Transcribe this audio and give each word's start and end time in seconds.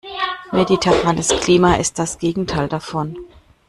Mediterranes 0.51 1.27
Klima 1.27 1.75
ist 1.75 1.99
das 1.99 2.17
Gegenteil 2.17 2.67
davon. 2.67 3.15